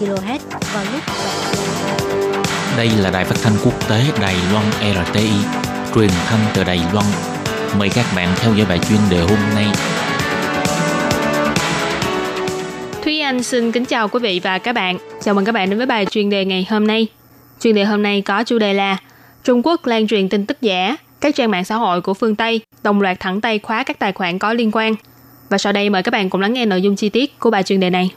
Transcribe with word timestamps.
kHz 0.00 0.38
vào 0.74 0.84
lúc 0.92 1.02
Đây 2.76 2.90
là 2.98 3.10
đài 3.10 3.24
phát 3.24 3.36
thanh 3.42 3.52
quốc 3.64 3.88
tế 3.88 4.04
Đài 4.20 4.34
Loan 4.52 4.64
RTI, 5.06 5.30
truyền 5.94 6.10
thanh 6.26 6.40
từ 6.54 6.64
Đài 6.64 6.80
Loan. 6.92 7.06
Mời 7.78 7.88
các 7.94 8.04
bạn 8.16 8.28
theo 8.36 8.54
dõi 8.54 8.66
bài 8.68 8.78
chuyên 8.88 8.98
đề 9.10 9.20
hôm 9.20 9.38
nay. 9.54 9.66
Thúy 13.04 13.20
Anh 13.20 13.42
xin 13.42 13.72
kính 13.72 13.84
chào 13.84 14.08
quý 14.08 14.20
vị 14.22 14.40
và 14.44 14.58
các 14.58 14.72
bạn. 14.72 14.98
Chào 15.22 15.34
mừng 15.34 15.44
các 15.44 15.52
bạn 15.52 15.70
đến 15.70 15.78
với 15.78 15.86
bài 15.86 16.06
chuyên 16.06 16.30
đề 16.30 16.44
ngày 16.44 16.66
hôm 16.70 16.86
nay. 16.86 17.06
Chuyên 17.60 17.74
đề 17.74 17.84
hôm 17.84 18.02
nay 18.02 18.20
có 18.20 18.44
chủ 18.44 18.58
đề 18.58 18.74
là 18.74 18.96
Trung 19.44 19.62
Quốc 19.64 19.86
lan 19.86 20.06
truyền 20.06 20.28
tin 20.28 20.46
tức 20.46 20.60
giả, 20.60 20.96
các 21.20 21.34
trang 21.34 21.50
mạng 21.50 21.64
xã 21.64 21.76
hội 21.76 22.00
của 22.00 22.14
phương 22.14 22.36
Tây 22.36 22.60
đồng 22.82 23.00
loạt 23.00 23.20
thẳng 23.20 23.40
tay 23.40 23.58
khóa 23.58 23.82
các 23.82 23.98
tài 23.98 24.12
khoản 24.12 24.38
có 24.38 24.52
liên 24.52 24.70
quan. 24.72 24.94
Và 25.48 25.58
sau 25.58 25.72
đây 25.72 25.90
mời 25.90 26.02
các 26.02 26.10
bạn 26.10 26.30
cùng 26.30 26.40
lắng 26.40 26.52
nghe 26.52 26.66
nội 26.66 26.82
dung 26.82 26.96
chi 26.96 27.08
tiết 27.08 27.38
của 27.38 27.50
bài 27.50 27.62
chuyên 27.62 27.80
đề 27.80 27.90
này. 27.90 28.10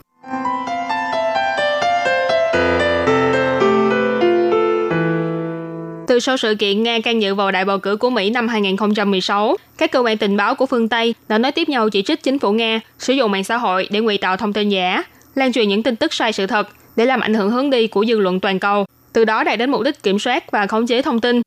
Từ 6.20 6.24
sau 6.24 6.38
sự 6.38 6.56
kiện 6.56 6.84
Nga 6.84 7.00
can 7.00 7.22
dự 7.22 7.36
vào 7.36 7.52
đại 7.52 7.66
bầu 7.66 7.78
cử 7.78 7.96
của 7.96 8.10
Mỹ 8.10 8.30
năm 8.30 8.48
2016, 8.48 9.58
các 9.78 9.92
cơ 9.92 10.00
quan 10.00 10.18
tình 10.18 10.38
báo 10.38 10.56
của 10.56 10.66
phương 10.66 10.90
Tây 10.90 11.16
đã 11.28 11.38
nói 11.38 11.52
tiếp 11.52 11.70
nhau 11.70 11.90
chỉ 11.90 12.02
trích 12.02 12.24
chính 12.24 12.40
phủ 12.40 12.52
Nga 12.52 12.80
sử 12.98 13.14
dụng 13.14 13.32
mạng 13.32 13.44
xã 13.44 13.58
hội 13.58 13.88
để 13.92 14.00
ngụy 14.00 14.18
tạo 14.18 14.38
thông 14.38 14.54
tin 14.54 14.70
giả, 14.70 15.04
lan 15.36 15.52
truyền 15.52 15.70
những 15.70 15.84
tin 15.84 15.96
tức 15.96 16.14
sai 16.14 16.34
sự 16.34 16.48
thật 16.48 16.68
để 16.96 17.06
làm 17.06 17.20
ảnh 17.20 17.34
hưởng 17.34 17.52
hướng 17.52 17.70
đi 17.70 17.88
của 17.88 18.06
dư 18.06 18.20
luận 18.20 18.40
toàn 18.40 18.60
cầu, 18.60 18.86
từ 19.14 19.26
đó 19.26 19.44
đạt 19.44 19.60
đến 19.60 19.72
mục 19.72 19.82
đích 19.82 20.04
kiểm 20.04 20.20
soát 20.20 20.52
và 20.52 20.68
khống 20.68 20.88
chế 20.88 21.02
thông 21.02 21.22
tin. 21.22 21.42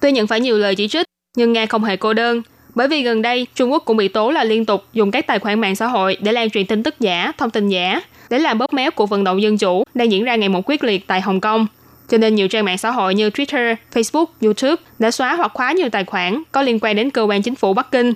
Tuy 0.00 0.12
nhận 0.12 0.26
phải 0.26 0.40
nhiều 0.40 0.58
lời 0.58 0.74
chỉ 0.74 0.88
trích, 0.88 1.06
nhưng 1.36 1.52
Nga 1.52 1.66
không 1.66 1.84
hề 1.84 1.96
cô 1.96 2.12
đơn, 2.12 2.42
bởi 2.74 2.88
vì 2.88 3.02
gần 3.02 3.22
đây 3.22 3.46
Trung 3.54 3.72
Quốc 3.72 3.82
cũng 3.84 3.96
bị 3.96 4.08
tố 4.08 4.30
là 4.30 4.44
liên 4.44 4.64
tục 4.64 4.84
dùng 4.92 5.10
các 5.10 5.26
tài 5.26 5.38
khoản 5.38 5.60
mạng 5.60 5.76
xã 5.76 5.86
hội 5.86 6.16
để 6.20 6.32
lan 6.32 6.50
truyền 6.50 6.66
tin 6.66 6.82
tức 6.82 7.00
giả, 7.00 7.32
thông 7.38 7.50
tin 7.50 7.68
giả, 7.68 8.00
để 8.30 8.38
làm 8.38 8.58
bóp 8.58 8.72
méo 8.72 8.90
cuộc 8.90 9.06
vận 9.06 9.24
động 9.24 9.42
dân 9.42 9.58
chủ 9.58 9.84
đang 9.94 10.12
diễn 10.12 10.24
ra 10.24 10.36
ngày 10.36 10.48
một 10.48 10.62
quyết 10.64 10.84
liệt 10.84 11.06
tại 11.06 11.20
Hồng 11.20 11.40
Kông. 11.40 11.66
Cho 12.08 12.18
nên 12.18 12.34
nhiều 12.34 12.48
trang 12.48 12.64
mạng 12.64 12.78
xã 12.78 12.90
hội 12.90 13.14
như 13.14 13.28
Twitter, 13.28 13.76
Facebook, 13.94 14.26
YouTube 14.40 14.82
đã 14.98 15.10
xóa 15.10 15.34
hoặc 15.34 15.50
khóa 15.54 15.72
nhiều 15.72 15.88
tài 15.90 16.04
khoản 16.04 16.42
có 16.52 16.62
liên 16.62 16.78
quan 16.80 16.96
đến 16.96 17.10
cơ 17.10 17.22
quan 17.22 17.42
chính 17.42 17.54
phủ 17.54 17.74
Bắc 17.74 17.90
Kinh. 17.90 18.12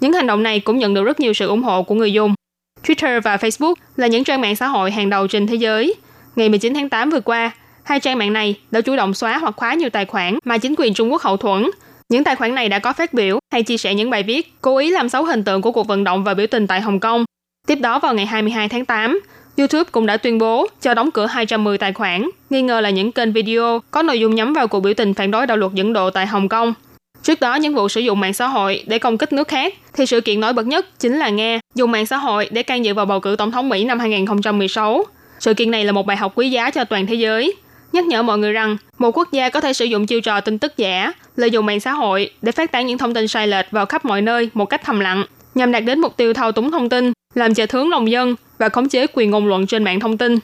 Những 0.00 0.12
hành 0.12 0.26
động 0.26 0.42
này 0.42 0.60
cũng 0.60 0.78
nhận 0.78 0.94
được 0.94 1.04
rất 1.04 1.20
nhiều 1.20 1.32
sự 1.32 1.48
ủng 1.48 1.62
hộ 1.62 1.82
của 1.82 1.94
người 1.94 2.12
dùng. 2.12 2.34
Twitter 2.82 3.20
và 3.20 3.36
Facebook 3.36 3.74
là 3.96 4.06
những 4.06 4.24
trang 4.24 4.40
mạng 4.40 4.56
xã 4.56 4.66
hội 4.66 4.90
hàng 4.90 5.10
đầu 5.10 5.26
trên 5.26 5.46
thế 5.46 5.54
giới. 5.54 5.94
Ngày 6.36 6.48
19 6.48 6.74
tháng 6.74 6.88
8 6.88 7.10
vừa 7.10 7.20
qua, 7.20 7.50
hai 7.82 8.00
trang 8.00 8.18
mạng 8.18 8.32
này 8.32 8.54
đã 8.70 8.80
chủ 8.80 8.96
động 8.96 9.14
xóa 9.14 9.38
hoặc 9.38 9.54
khóa 9.56 9.74
nhiều 9.74 9.90
tài 9.90 10.04
khoản 10.04 10.38
mà 10.44 10.58
chính 10.58 10.74
quyền 10.78 10.94
Trung 10.94 11.12
Quốc 11.12 11.22
hậu 11.22 11.36
thuẫn. 11.36 11.70
Những 12.08 12.24
tài 12.24 12.36
khoản 12.36 12.54
này 12.54 12.68
đã 12.68 12.78
có 12.78 12.92
phát 12.92 13.14
biểu 13.14 13.38
hay 13.52 13.62
chia 13.62 13.76
sẻ 13.76 13.94
những 13.94 14.10
bài 14.10 14.22
viết 14.22 14.54
cố 14.62 14.76
ý 14.76 14.90
làm 14.90 15.08
xấu 15.08 15.24
hình 15.24 15.44
tượng 15.44 15.62
của 15.62 15.72
cuộc 15.72 15.86
vận 15.86 16.04
động 16.04 16.24
và 16.24 16.34
biểu 16.34 16.46
tình 16.46 16.66
tại 16.66 16.80
Hồng 16.80 17.00
Kông. 17.00 17.24
Tiếp 17.66 17.74
đó 17.74 17.98
vào 17.98 18.14
ngày 18.14 18.26
22 18.26 18.68
tháng 18.68 18.84
8, 18.84 19.20
YouTube 19.56 19.90
cũng 19.92 20.06
đã 20.06 20.16
tuyên 20.16 20.38
bố 20.38 20.66
cho 20.82 20.94
đóng 20.94 21.10
cửa 21.10 21.26
210 21.26 21.78
tài 21.78 21.92
khoản, 21.92 22.30
nghi 22.50 22.62
ngờ 22.62 22.80
là 22.80 22.90
những 22.90 23.12
kênh 23.12 23.32
video 23.32 23.82
có 23.90 24.02
nội 24.02 24.20
dung 24.20 24.34
nhắm 24.34 24.52
vào 24.52 24.68
cuộc 24.68 24.80
biểu 24.80 24.94
tình 24.94 25.14
phản 25.14 25.30
đối 25.30 25.46
đạo 25.46 25.56
luật 25.56 25.72
dẫn 25.72 25.92
độ 25.92 26.10
tại 26.10 26.26
Hồng 26.26 26.48
Kông. 26.48 26.74
Trước 27.22 27.40
đó, 27.40 27.54
những 27.54 27.74
vụ 27.74 27.88
sử 27.88 28.00
dụng 28.00 28.20
mạng 28.20 28.34
xã 28.34 28.46
hội 28.46 28.84
để 28.86 28.98
công 28.98 29.18
kích 29.18 29.32
nước 29.32 29.48
khác, 29.48 29.74
thì 29.94 30.06
sự 30.06 30.20
kiện 30.20 30.40
nổi 30.40 30.52
bật 30.52 30.66
nhất 30.66 30.86
chính 30.98 31.18
là 31.18 31.28
Nga 31.28 31.58
dùng 31.74 31.90
mạng 31.90 32.06
xã 32.06 32.16
hội 32.16 32.48
để 32.50 32.62
can 32.62 32.84
dự 32.84 32.94
vào 32.94 33.06
bầu 33.06 33.20
cử 33.20 33.36
tổng 33.38 33.50
thống 33.50 33.68
Mỹ 33.68 33.84
năm 33.84 33.98
2016. 33.98 35.04
Sự 35.40 35.54
kiện 35.54 35.70
này 35.70 35.84
là 35.84 35.92
một 35.92 36.06
bài 36.06 36.16
học 36.16 36.32
quý 36.34 36.50
giá 36.50 36.70
cho 36.70 36.84
toàn 36.84 37.06
thế 37.06 37.14
giới, 37.14 37.54
nhắc 37.92 38.04
nhở 38.04 38.22
mọi 38.22 38.38
người 38.38 38.52
rằng 38.52 38.76
một 38.98 39.16
quốc 39.18 39.28
gia 39.32 39.48
có 39.48 39.60
thể 39.60 39.72
sử 39.72 39.84
dụng 39.84 40.06
chiêu 40.06 40.20
trò 40.20 40.40
tin 40.40 40.58
tức 40.58 40.76
giả, 40.76 41.12
lợi 41.36 41.50
dụng 41.50 41.66
mạng 41.66 41.80
xã 41.80 41.92
hội 41.92 42.30
để 42.42 42.52
phát 42.52 42.72
tán 42.72 42.86
những 42.86 42.98
thông 42.98 43.14
tin 43.14 43.28
sai 43.28 43.48
lệch 43.48 43.70
vào 43.70 43.86
khắp 43.86 44.04
mọi 44.04 44.22
nơi 44.22 44.50
một 44.54 44.66
cách 44.66 44.80
thầm 44.84 45.00
lặng, 45.00 45.24
nhằm 45.56 45.72
đạt 45.72 45.84
đến 45.84 46.00
mục 46.00 46.16
tiêu 46.16 46.32
thao 46.32 46.52
túng 46.52 46.70
thông 46.70 46.88
tin, 46.88 47.12
làm 47.34 47.54
chệch 47.54 47.68
thướng 47.68 47.90
lòng 47.90 48.10
dân 48.10 48.34
và 48.58 48.68
khống 48.68 48.88
chế 48.88 49.06
quyền 49.12 49.30
ngôn 49.30 49.46
luận 49.46 49.66
trên 49.66 49.84
mạng 49.84 50.00
thông 50.00 50.18
tin. 50.18 50.38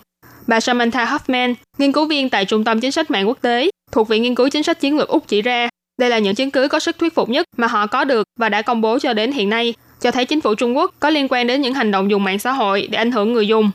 Bà 0.46 0.60
Samantha 0.60 1.04
Huffman, 1.04 1.54
nghiên 1.78 1.92
cứu 1.92 2.06
viên 2.06 2.28
tại 2.28 2.44
Trung 2.44 2.64
tâm 2.64 2.80
Chính 2.80 2.92
sách 2.92 3.10
mạng 3.10 3.28
quốc 3.28 3.38
tế, 3.40 3.70
thuộc 3.92 4.08
Viện 4.08 4.22
Nghiên 4.22 4.34
cứu 4.34 4.48
Chính 4.48 4.62
sách 4.62 4.80
Chiến 4.80 4.98
lược 4.98 5.08
Úc 5.08 5.28
chỉ 5.28 5.42
ra, 5.42 5.68
đây 6.00 6.10
là 6.10 6.18
những 6.18 6.34
chứng 6.34 6.50
cứ 6.50 6.68
có 6.68 6.78
sức 6.78 6.98
thuyết 6.98 7.14
phục 7.14 7.28
nhất 7.28 7.46
mà 7.56 7.66
họ 7.66 7.86
có 7.86 8.04
được 8.04 8.26
và 8.38 8.48
đã 8.48 8.62
công 8.62 8.80
bố 8.80 8.98
cho 8.98 9.12
đến 9.12 9.32
hiện 9.32 9.50
nay, 9.50 9.74
cho 10.00 10.10
thấy 10.10 10.24
chính 10.24 10.40
phủ 10.40 10.54
Trung 10.54 10.76
Quốc 10.76 10.94
có 11.00 11.10
liên 11.10 11.26
quan 11.30 11.46
đến 11.46 11.60
những 11.62 11.74
hành 11.74 11.90
động 11.90 12.10
dùng 12.10 12.24
mạng 12.24 12.38
xã 12.38 12.52
hội 12.52 12.88
để 12.90 12.98
ảnh 12.98 13.12
hưởng 13.12 13.32
người 13.32 13.46
dùng. 13.46 13.70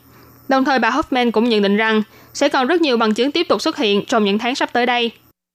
Đồng 0.50 0.66
thời 0.66 0.80
bà 0.80 0.90
Hoffman 0.90 1.32
cũng 1.32 1.50
nhận 1.50 1.62
định 1.62 1.78
rằng 1.78 2.04
sẽ 2.34 2.50
còn 2.50 2.68
rất 2.68 2.82
nhiều 2.82 2.98
bằng 2.98 3.14
chứng 3.14 3.32
tiếp 3.32 3.48
tục 3.50 3.62
xuất 3.62 3.78
hiện 3.78 4.06
trong 4.06 4.26
những 4.26 4.38
tháng 4.38 4.56
sắp 4.56 4.74
tới 4.74 4.86
đây. 4.86 5.12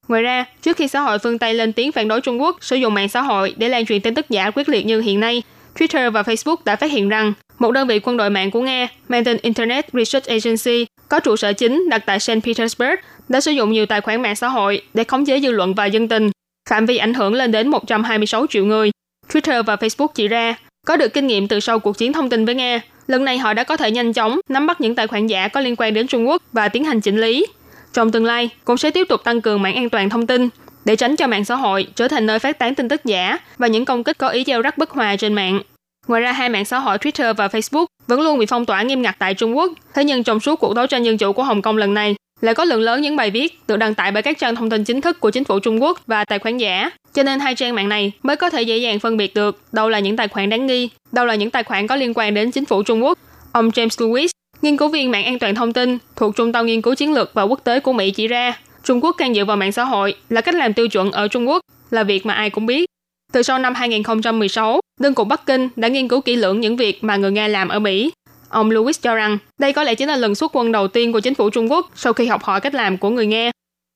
Ngoài 0.09 0.23
ra, 0.23 0.45
trước 0.63 0.77
khi 0.77 0.89
xã 0.89 1.01
hội 1.01 1.19
phương 1.19 1.39
Tây 1.39 1.55
lên 1.55 1.73
tiếng 1.73 1.93
phản 1.93 2.09
đối 2.09 2.21
Trung 2.21 2.41
Quốc 2.41 2.57
sử 2.61 2.77
dụng 2.77 2.95
mạng 2.95 3.09
xã 3.09 3.23
hội 3.23 3.55
để 3.57 3.69
lan 3.69 3.87
truyền 3.87 4.01
tin 4.01 4.15
tức 4.15 4.31
giả 4.31 4.51
quyết 4.51 4.69
liệt 4.69 4.87
như 4.87 5.01
hiện 5.01 5.21
nay, 5.21 5.43
Twitter 5.79 6.11
và 6.11 6.23
Facebook 6.23 6.57
đã 6.65 6.77
phát 6.77 6.91
hiện 6.91 7.09
rằng 7.09 7.33
một 7.59 7.73
đơn 7.73 7.87
vị 7.87 8.01
quân 8.03 8.17
đội 8.17 8.31
mạng 8.31 8.51
của 8.51 8.61
Nga 8.61 8.89
mang 9.09 9.25
tên 9.25 9.39
Internet 9.43 9.87
Research 9.93 10.27
Agency 10.27 10.87
có 11.09 11.21
trụ 11.21 11.37
sở 11.37 11.53
chính 11.53 11.89
đặt 11.89 12.03
tại 12.07 12.21
St. 12.21 12.33
Petersburg 12.45 12.95
đã 13.29 13.41
sử 13.41 13.51
dụng 13.51 13.73
nhiều 13.73 13.87
tài 13.87 14.01
khoản 14.01 14.23
mạng 14.23 14.37
xã 14.37 14.49
hội 14.49 14.83
để 14.95 15.05
khống 15.05 15.25
chế 15.25 15.41
dư 15.41 15.51
luận 15.51 15.75
và 15.75 15.87
dân 15.87 16.09
tình. 16.09 16.31
Phạm 16.71 16.87
vi 16.87 16.97
ảnh 16.97 17.15
hưởng 17.15 17.35
lên 17.35 17.53
đến 17.53 17.69
126 17.69 18.47
triệu 18.47 18.65
người. 18.65 18.91
Twitter 19.29 19.63
và 19.63 19.77
Facebook 19.77 20.09
chỉ 20.15 20.29
ra 20.29 20.55
có 20.87 20.97
được 20.97 21.15
kinh 21.15 21.27
nghiệm 21.27 21.49
từ 21.49 21.61
sau 21.61 21.79
cuộc 21.79 21.99
chiến 21.99 22.13
thông 22.13 22.31
tin 22.31 22.45
với 22.45 22.55
Nga. 22.55 22.81
Lần 23.07 23.25
này 23.25 23.39
họ 23.39 23.55
đã 23.55 23.65
có 23.65 23.77
thể 23.77 23.91
nhanh 23.91 24.13
chóng 24.13 24.41
nắm 24.49 24.67
bắt 24.67 24.81
những 24.81 24.95
tài 24.95 25.07
khoản 25.07 25.27
giả 25.27 25.49
có 25.49 25.61
liên 25.61 25.77
quan 25.79 25.95
đến 25.95 26.07
Trung 26.07 26.29
Quốc 26.29 26.43
và 26.53 26.69
tiến 26.69 26.85
hành 26.85 27.01
chỉnh 27.01 27.21
lý. 27.21 27.47
Trong 27.93 28.13
tương 28.13 28.25
lai, 28.25 28.51
cũng 28.65 28.77
sẽ 28.77 28.91
tiếp 28.91 29.09
tục 29.09 29.25
tăng 29.25 29.41
cường 29.41 29.63
mạng 29.63 29.75
an 29.75 29.91
toàn 29.91 30.11
thông 30.11 30.27
tin 30.27 30.49
để 30.85 30.97
tránh 30.97 31.17
cho 31.17 31.27
mạng 31.27 31.45
xã 31.45 31.55
hội 31.55 31.87
trở 31.95 32.09
thành 32.09 32.27
nơi 32.27 32.39
phát 32.39 32.59
tán 32.59 32.75
tin 32.75 32.89
tức 32.89 33.05
giả 33.05 33.39
và 33.59 33.67
những 33.67 33.85
công 33.85 34.05
kích 34.05 34.19
có 34.19 34.29
ý 34.29 34.45
gieo 34.47 34.63
rắc 34.63 34.79
bất 34.79 34.91
hòa 34.91 35.17
trên 35.17 35.35
mạng. 35.35 35.61
Ngoài 36.09 36.23
ra, 36.23 36.33
hai 36.33 36.49
mạng 36.49 36.65
xã 36.65 36.79
hội 36.79 36.99
Twitter 36.99 37.35
và 37.35 37.47
Facebook 37.47 37.87
vẫn 38.07 38.21
luôn 38.21 38.39
bị 38.39 38.47
phong 38.47 38.67
tỏa 38.67 38.83
nghiêm 38.83 39.03
ngặt 39.03 39.17
tại 39.19 39.35
Trung 39.35 39.57
Quốc. 39.57 39.73
Thế 39.95 40.05
nhưng 40.05 40.25
trong 40.25 40.41
suốt 40.41 40.57
cuộc 40.57 40.75
đấu 40.75 40.87
tranh 40.87 41.03
dân 41.03 41.19
chủ 41.19 41.33
của 41.33 41.43
Hồng 41.43 41.63
Kông 41.63 41.77
lần 41.77 41.95
này, 41.95 42.15
lại 42.41 42.55
có 42.55 42.65
lượng 42.65 42.81
lớn 42.81 43.03
những 43.03 43.17
bài 43.17 43.31
viết 43.31 43.61
được 43.67 43.77
đăng 43.77 43.95
tải 43.95 44.13
bởi 44.13 44.23
các 44.23 44.39
trang 44.39 44.57
thông 44.57 44.71
tin 44.71 44.85
chính 44.85 45.01
thức 45.01 45.21
của 45.21 45.31
chính 45.31 45.45
phủ 45.45 45.59
Trung 45.59 45.83
Quốc 45.83 46.01
và 46.07 46.25
tài 46.25 46.39
khoản 46.39 46.59
giả. 46.59 46.91
Cho 47.15 47.23
nên 47.23 47.41
hai 47.41 47.55
trang 47.55 47.75
mạng 47.75 47.89
này 47.89 48.13
mới 48.23 48.37
có 48.37 48.51
thể 48.51 48.63
dễ 48.63 48.77
dàng 48.77 48.99
phân 48.99 49.17
biệt 49.17 49.35
được 49.35 49.61
đâu 49.73 49.89
là 49.89 49.99
những 49.99 50.17
tài 50.17 50.29
khoản 50.29 50.51
đáng 50.51 50.67
nghi, 50.67 50.89
đâu 51.13 51.27
là 51.27 51.35
những 51.35 51.51
tài 51.51 51.63
khoản 51.63 51.87
có 51.87 51.97
liên 51.97 52.13
quan 52.15 52.35
đến 52.35 52.51
chính 52.51 52.65
phủ 52.65 52.83
Trung 52.83 53.05
Quốc. 53.05 53.19
Ông 53.53 53.69
James 53.69 53.89
Lewis, 53.89 54.29
nghiên 54.63 54.77
cứu 54.77 54.89
viên 54.89 55.11
mạng 55.11 55.25
an 55.25 55.39
toàn 55.39 55.55
thông 55.55 55.73
tin 55.73 55.99
thuộc 56.17 56.37
Trung 56.37 56.53
tâm 56.53 56.67
Nghiên 56.67 56.83
cứu 56.83 56.95
Chiến 56.95 57.15
lược 57.15 57.35
và 57.35 57.43
Quốc 57.43 57.61
tế 57.65 57.81
của 57.81 57.93
Mỹ 57.93 58.11
chỉ 58.11 58.29
ra, 58.29 58.59
Trung 58.85 59.05
Quốc 59.05 59.13
can 59.13 59.35
dự 59.35 59.45
vào 59.45 59.57
mạng 59.57 59.73
xã 59.73 59.85
hội 59.85 60.15
là 60.29 60.41
cách 60.41 60.55
làm 60.55 60.73
tiêu 60.73 60.89
chuẩn 60.89 61.13
ở 61.13 61.29
Trung 61.29 61.49
Quốc, 61.49 61.61
là 61.91 62.03
việc 62.03 62.27
mà 62.27 62.35
ai 62.35 62.51
cũng 62.51 62.67
biết. 62.67 62.87
Từ 63.33 63.43
sau 63.43 63.59
năm 63.59 63.75
2016, 63.75 64.81
đơn 65.01 65.15
cục 65.15 65.29
Bắc 65.29 65.47
Kinh 65.47 65.69
đã 65.77 65.89
nghiên 65.89 66.09
cứu 66.09 66.21
kỹ 66.21 66.37
lưỡng 66.37 66.61
những 66.61 66.77
việc 66.77 67.05
mà 67.05 67.17
người 67.17 67.31
Nga 67.31 67.49
làm 67.49 67.69
ở 67.69 67.79
Mỹ. 67.79 68.13
Ông 68.49 68.71
Lewis 68.71 68.93
cho 69.03 69.15
rằng 69.15 69.39
đây 69.59 69.73
có 69.73 69.83
lẽ 69.83 69.95
chính 69.95 70.09
là 70.09 70.17
lần 70.17 70.35
xuất 70.35 70.57
quân 70.57 70.73
đầu 70.73 70.89
tiên 70.89 71.13
của 71.13 71.21
chính 71.21 71.35
phủ 71.35 71.51
Trung 71.51 71.71
Quốc 71.71 71.91
sau 71.95 72.13
khi 72.13 72.27
học 72.27 72.43
hỏi 72.43 72.61
cách 72.61 72.75
làm 72.75 72.99
của 72.99 73.11
người 73.11 73.27
Nga. 73.27 73.51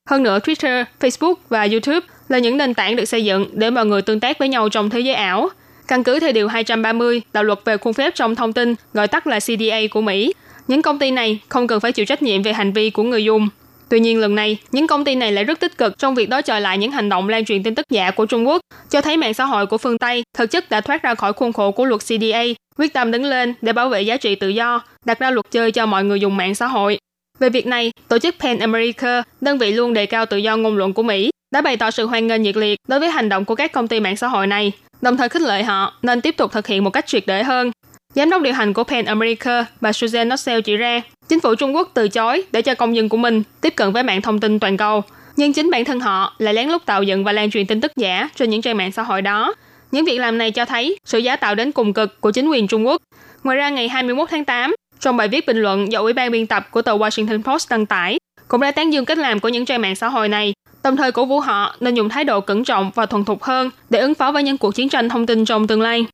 Hơn 0.09 0.23
nữa, 0.23 0.39
Twitter, 0.39 0.85
Facebook 1.01 1.35
và 1.49 1.69
YouTube 1.71 2.07
là 2.29 2.39
những 2.39 2.57
nền 2.57 2.75
tảng 2.75 2.97
được 2.97 3.05
xây 3.05 3.25
dựng 3.25 3.47
để 3.53 3.71
mọi 3.71 3.87
người 3.87 4.03
tương 4.03 4.21
tác 4.21 4.39
với 4.39 4.49
nhau 4.49 4.69
trong 4.69 4.91
thế 4.91 5.01
giới 5.01 5.15
ảo. 5.15 5.49
Căn 5.89 6.05
cứ 6.05 6.21
theo 6.21 6.33
Điều 6.33 6.49
230, 6.49 7.23
đạo 7.33 7.45
luật 7.45 7.59
về 7.65 7.77
khuôn 7.77 7.93
phép 7.93 8.15
trong 8.15 8.35
thông 8.35 8.53
tin, 8.53 8.75
gọi 8.93 9.09
tắt 9.09 9.27
là 9.27 9.41
CDA 9.41 9.81
của 9.91 10.01
Mỹ, 10.01 10.33
những 10.69 10.83
công 10.83 10.99
ty 10.99 11.11
này 11.11 11.41
không 11.49 11.67
cần 11.67 11.81
phải 11.81 11.93
chịu 11.93 12.07
trách 12.07 12.23
nhiệm 12.23 12.43
về 12.43 12.53
hành 12.53 12.73
vi 12.73 12.91
của 12.91 13.03
người 13.03 13.25
dùng. 13.25 13.49
Tuy 13.89 14.01
nhiên 14.01 14.21
lần 14.21 14.35
này, 14.35 14.57
những 14.73 14.87
công 14.87 15.05
ty 15.05 15.15
này 15.15 15.33
lại 15.33 15.45
rất 15.45 15.61
tích 15.61 15.79
cực 15.79 15.99
trong 15.99 16.15
việc 16.15 16.29
đối 16.29 16.43
chọi 16.43 16.61
lại 16.61 16.79
những 16.79 16.93
hành 16.93 17.09
động 17.09 17.29
lan 17.29 17.45
truyền 17.45 17.63
tin 17.63 17.75
tức 17.75 17.87
giả 17.91 18.11
của 18.11 18.27
Trung 18.27 18.49
Quốc, 18.49 18.61
cho 18.91 19.01
thấy 19.01 19.17
mạng 19.17 19.35
xã 19.35 19.45
hội 19.45 19.67
của 19.67 19.79
phương 19.79 19.99
Tây 19.99 20.23
thực 20.39 20.51
chất 20.51 20.71
đã 20.71 20.81
thoát 20.81 21.03
ra 21.03 21.15
khỏi 21.15 21.33
khuôn 21.33 21.53
khổ 21.53 21.71
của 21.71 21.85
luật 21.85 22.01
CDA, 22.01 22.43
quyết 22.79 22.93
tâm 22.93 23.11
đứng 23.11 23.25
lên 23.25 23.55
để 23.63 23.73
bảo 23.73 23.89
vệ 23.89 24.03
giá 24.03 24.17
trị 24.17 24.35
tự 24.35 24.49
do, 24.49 24.83
đặt 25.05 25.19
ra 25.19 25.31
luật 25.31 25.47
chơi 25.51 25.73
cho 25.73 25.87
mọi 25.87 26.05
người 26.05 26.21
dùng 26.21 26.37
mạng 26.37 26.55
xã 26.55 26.67
hội. 26.67 26.99
Về 27.39 27.51
việc 27.51 27.67
này, 27.67 27.93
tổ 28.09 28.19
chức 28.19 28.35
Pan 28.41 28.59
America, 28.59 29.23
đơn 29.41 29.59
vị 29.59 29.73
luôn 29.73 29.95
đề 29.95 30.07
cao 30.07 30.27
tự 30.27 30.37
do 30.37 30.57
ngôn 30.57 30.77
luận 30.77 30.93
của 30.93 31.03
Mỹ, 31.03 31.31
đã 31.53 31.61
bày 31.61 31.77
tỏ 31.77 31.91
sự 31.91 32.07
hoan 32.07 32.27
nghênh 32.27 32.43
nhiệt 32.43 32.57
liệt 32.57 32.79
đối 32.89 33.01
với 33.01 33.09
hành 33.09 33.29
động 33.29 33.45
của 33.45 33.55
các 33.55 33.73
công 33.73 33.89
ty 33.89 34.01
mạng 34.01 34.17
xã 34.17 34.27
hội 34.29 34.47
này, 34.47 34.73
đồng 35.01 35.17
thời 35.17 35.29
khích 35.29 35.43
lệ 35.43 35.63
họ 35.63 35.95
nên 36.03 36.21
tiếp 36.21 36.37
tục 36.37 36.53
thực 36.53 36.67
hiện 36.67 36.85
một 36.85 36.91
cách 36.91 37.07
triệt 37.07 37.25
để 37.27 37.43
hơn. 37.43 37.71
Giám 38.17 38.31
đốc 38.31 38.43
điều 38.43 38.53
hành 38.53 38.73
của 38.73 38.85
Pan 38.85 39.05
America, 39.05 39.65
bà 39.81 39.93
Susan 39.93 40.29
Nossel 40.29 40.61
chỉ 40.61 40.77
ra, 40.77 41.03
chính 41.29 41.41
phủ 41.41 41.55
Trung 41.55 41.77
Quốc 41.77 41.91
từ 41.95 42.09
chối 42.09 42.43
để 42.53 42.63
cho 42.63 42.75
công 42.75 42.97
dân 42.97 43.09
của 43.09 43.17
mình 43.17 43.43
tiếp 43.61 43.71
cận 43.77 43.93
với 43.93 44.03
mạng 44.03 44.23
thông 44.23 44.41
tin 44.41 44.59
toàn 44.59 44.77
cầu, 44.77 45.03
nhưng 45.37 45.53
chính 45.53 45.71
bản 45.71 45.85
thân 45.85 46.01
họ 46.01 46.35
lại 46.39 46.55
lén 46.55 46.69
lút 46.69 46.87
tạo 46.87 47.03
dựng 47.03 47.25
và 47.25 47.33
lan 47.33 47.51
truyền 47.51 47.67
tin 47.67 47.81
tức 47.81 47.93
giả 47.97 48.29
trên 48.37 48.51
những 48.51 48.63
trang 48.63 48.77
mạng 48.77 48.93
xã 48.93 49.03
hội 49.03 49.23
đó. 49.23 49.55
Những 49.93 50.05
việc 50.05 50.19
làm 50.19 50.39
này 50.39 50.51
cho 50.51 50.65
thấy 50.65 50.97
sự 51.05 51.19
giả 51.19 51.37
tạo 51.37 51.55
đến 51.55 51.73
cùng 51.73 51.93
cực 51.93 52.21
của 52.21 52.31
chính 52.31 52.49
quyền 52.49 52.69
Trung 52.69 52.87
Quốc. 52.87 53.03
Ngoài 53.45 53.57
ra, 53.57 53.69
ngày 53.69 53.89
21 53.89 54.29
tháng 54.31 54.45
8, 54.45 54.75
trong 55.01 55.17
bài 55.17 55.29
viết 55.29 55.47
bình 55.47 55.57
luận 55.57 55.93
do 55.93 56.01
Ủy 56.01 56.13
ban 56.13 56.31
biên 56.31 56.47
tập 56.47 56.69
của 56.71 56.83
tờ 56.83 56.97
Washington 56.97 57.43
Post 57.43 57.71
đăng 57.71 57.87
tải, 57.87 58.19
cũng 58.49 58.61
đã 58.61 58.71
tán 58.71 58.93
dương 58.93 59.05
cách 59.05 59.19
làm 59.19 59.41
của 59.41 59.49
những 59.49 59.65
trang 59.65 59.83
mạng 59.83 59.97
xã 59.97 60.09
hội 60.09 60.29
này, 60.29 60.53
đồng 60.85 60.97
thời 60.97 61.13
cổ 61.13 61.25
vũ 61.25 61.41
họ 61.41 61.77
nên 61.81 61.95
dùng 61.95 62.09
thái 62.09 62.25
độ 62.25 62.41
cẩn 62.41 62.65
trọng 62.65 62.91
và 62.95 63.07
thuần 63.07 63.25
thục 63.25 63.43
hơn 63.43 63.71
để 63.91 63.99
ứng 63.99 64.15
phó 64.15 64.33
với 64.33 64.43
những 64.43 64.59
cuộc 64.59 64.75
chiến 64.75 64.89
tranh 64.89 65.09
thông 65.09 65.27
tin 65.27 65.45
trong 65.45 65.67
tương 65.67 65.83
lai. 65.83 66.07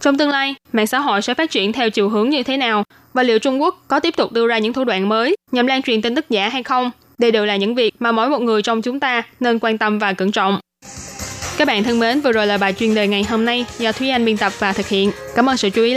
Trong 0.00 0.18
tương 0.18 0.30
lai, 0.30 0.54
mạng 0.72 0.86
xã 0.86 0.98
hội 0.98 1.22
sẽ 1.22 1.34
phát 1.34 1.50
triển 1.50 1.72
theo 1.72 1.90
chiều 1.90 2.08
hướng 2.08 2.30
như 2.30 2.42
thế 2.42 2.56
nào 2.56 2.84
và 3.14 3.22
liệu 3.22 3.38
Trung 3.38 3.62
Quốc 3.62 3.84
có 3.88 4.00
tiếp 4.00 4.16
tục 4.16 4.32
đưa 4.32 4.46
ra 4.46 4.58
những 4.58 4.72
thủ 4.72 4.84
đoạn 4.84 5.08
mới 5.08 5.36
nhằm 5.52 5.66
lan 5.66 5.82
truyền 5.82 6.02
tin 6.02 6.14
tức 6.14 6.30
giả 6.30 6.48
hay 6.48 6.62
không? 6.62 6.90
Đây 7.18 7.30
đều 7.30 7.46
là 7.46 7.56
những 7.56 7.74
việc 7.74 7.94
mà 7.98 8.12
mỗi 8.12 8.28
một 8.28 8.42
người 8.42 8.62
trong 8.62 8.82
chúng 8.82 9.00
ta 9.00 9.22
nên 9.40 9.58
quan 9.58 9.78
tâm 9.78 9.98
và 9.98 10.12
cẩn 10.12 10.32
trọng. 10.32 10.60
Các 11.58 11.68
bạn 11.68 11.84
thân 11.84 11.98
mến, 11.98 12.20
vừa 12.20 12.32
rồi 12.32 12.46
là 12.46 12.58
bài 12.58 12.72
chuyên 12.72 12.94
đề 12.94 13.06
ngày 13.06 13.24
hôm 13.30 13.44
nay 13.44 13.64
do 13.78 13.92
Thúy 13.92 14.10
Anh 14.10 14.24
biên 14.24 14.36
tập 14.36 14.52
và 14.58 14.72
thực 14.72 14.88
hiện. 14.88 15.10
Cảm 15.34 15.48
ơn 15.48 15.56
sự 15.56 15.70
chú 15.70 15.82
ý 15.82 15.94
lắng 15.94 15.96